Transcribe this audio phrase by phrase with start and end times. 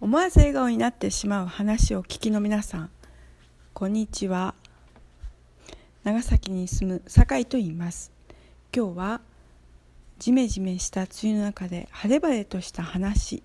[0.00, 2.90] 思わず笑顔になってしまう話を聞きの皆さん
[3.74, 4.54] こんにちは。
[6.04, 8.10] 長崎に住む酒井と言います。
[8.74, 9.20] 今日は
[10.18, 13.42] ジメジメした梅雨の中で晴れ晴れとした話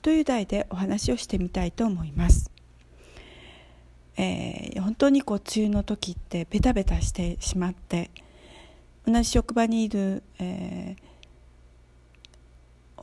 [0.00, 2.50] という題でお話をしてみたいと思います、
[4.16, 8.10] えー、本当にこう梅雨の時ってベタベタしてしまって
[9.06, 13.02] 同じ職場にいる、えー、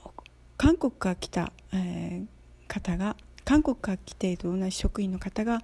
[0.57, 2.36] 韓国から来た、えー、
[2.67, 3.15] 方が
[3.45, 5.61] 韓国から来ている同じ職員の方が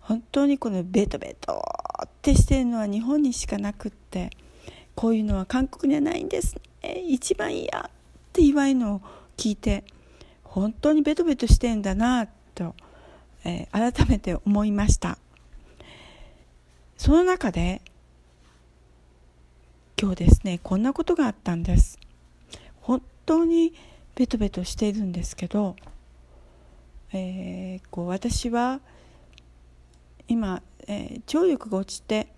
[0.00, 1.62] 本当にこのベトベト
[2.04, 4.30] ってしてるのは日本にしかなくって
[4.94, 7.02] こういうのは韓国にはないんですね。
[7.06, 7.90] 一番嫌っ
[8.32, 9.00] て言われるのを
[9.36, 9.84] 聞いて
[10.44, 12.74] 本当にベトベトしてんだなと、
[13.44, 15.18] えー、改めて思いました。
[16.96, 17.82] その中で
[20.00, 21.98] 今日ですねこんなことがあったんです。
[22.80, 23.74] 本当に
[24.14, 25.76] ベトベトしているんですけど
[27.12, 28.80] えー、こう私は
[30.26, 32.28] 今、えー、聴力が落ちて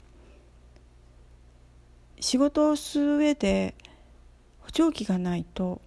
[2.20, 3.74] 仕事をする上で
[4.60, 5.80] 補聴器がないと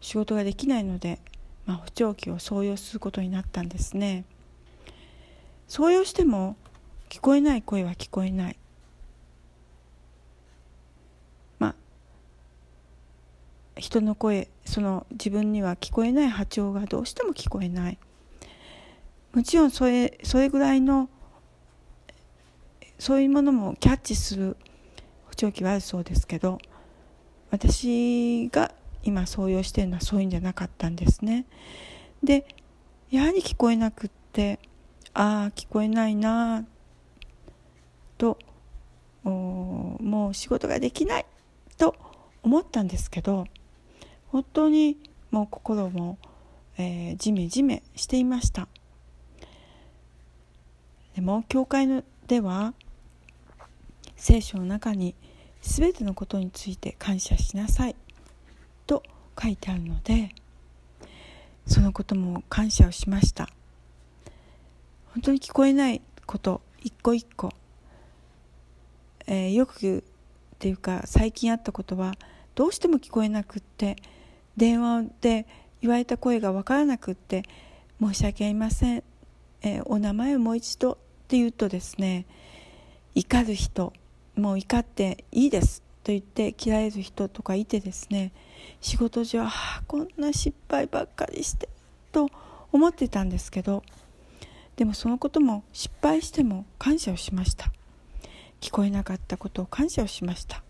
[0.00, 1.18] 仕事ができないので、
[1.66, 4.24] まあ、補聴器を装用することになったんですね。
[5.66, 6.56] 装用しても
[7.08, 8.59] 聞こえない声は聞こえない。
[13.80, 17.98] 人の声その自分には聞こえない波長がどうしても聞こえない。
[19.32, 21.08] もちろんそれそれぐらいの
[22.98, 24.56] そういうものもキャッチする
[25.26, 26.58] 補聴器はあるそうですけど
[27.50, 28.72] 私が
[29.02, 31.46] 今創用してるのはそういうんじゃなかったんですね。
[32.22, 32.44] で
[33.10, 34.58] やはり聞こえなくって
[35.14, 36.66] ああ聞こえないな
[38.18, 38.38] と
[39.24, 41.26] もう仕事ができない
[41.78, 41.96] と
[42.42, 43.46] 思ったんですけど
[44.30, 44.96] 本当に
[45.30, 46.18] もう心も、
[46.78, 48.68] えー、ジメジメしていました。
[51.14, 51.86] でも教会
[52.28, 52.72] では
[54.16, 55.14] 聖書の中に
[55.60, 57.96] 全てのことについて感謝しなさい
[58.86, 59.02] と
[59.40, 60.30] 書いてあるので
[61.66, 63.48] そのことも感謝をしました。
[65.12, 67.50] 本当に聞こえないこと一個一個、
[69.26, 70.02] えー、よくっ
[70.60, 72.14] ていうか最近あったことは
[72.54, 73.96] どうしても聞こえなくって
[74.56, 75.46] 電話で
[75.80, 77.42] 言われた声が分からなくって
[78.00, 79.02] 申し訳ありません、
[79.62, 80.96] えー、お名前をもう一度っ
[81.28, 82.26] て言うとですね
[83.14, 83.92] 怒る人
[84.36, 88.32] もう怒っていいですと言って切られる人とかいてですね
[88.80, 91.68] 仕事上ああこんな失敗ばっかりして
[92.12, 92.30] と
[92.72, 93.82] 思ってたんですけど
[94.76, 97.70] でもそのことも失敗しても感謝をしました。
[98.62, 100.62] 聞こえなかったことを感謝をしました。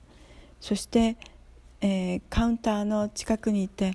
[0.60, 1.16] そして
[1.80, 3.94] えー、カウンターの近くにいて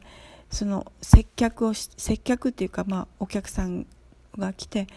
[0.49, 3.85] その接客をし接客っていうか、まあ、お客さん
[4.37, 4.87] が来て、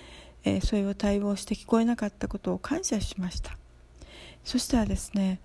[0.45, 3.57] えー、それを対応して聞こえなかったことを感謝しました。
[4.45, 5.41] そしたらですね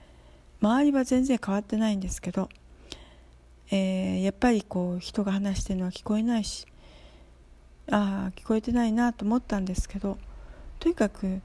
[0.62, 2.48] 周りは全然変わってないんですけど、
[3.70, 6.66] えー、やっぱりこう人が話してるのは聞こえないし
[7.92, 10.18] ああ聞こえてないなと思ったんですけど
[10.80, 11.42] とにかく、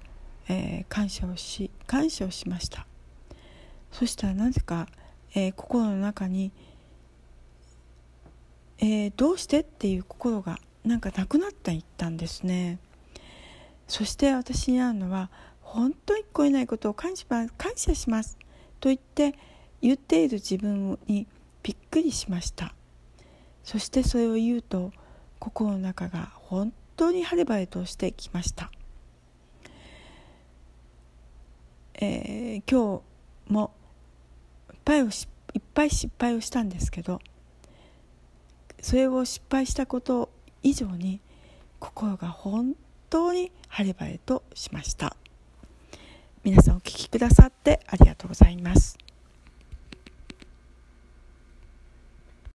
[0.49, 2.87] えー、感謝をし感謝をしました。
[3.91, 4.87] そしたらなぜか
[5.35, 6.53] えー、心の中に、
[8.79, 12.79] えー、どうしてっていう心がなんかなくなっていったんですね。
[13.87, 15.31] そして私に会うのは
[15.61, 18.39] 本当に聞こえないことを感謝感謝します。
[18.81, 19.35] と言って
[19.81, 21.27] 言っている自分に
[21.63, 22.75] びっくりしました。
[23.69, 24.93] そしてそれを言うと
[25.39, 28.71] 心の中が本当に晴れ晴れとしてきました、
[31.95, 33.03] えー、今
[33.49, 33.73] 日も
[34.89, 37.21] 敗をしいっぱい失敗をしたんですけど
[38.81, 40.31] それを失敗したこと
[40.63, 41.21] 以上に
[41.79, 42.75] 心が本
[43.11, 45.17] 当に晴れ晴れとしました。
[46.43, 48.97] 皆さんお聴きくださってありがとうございます。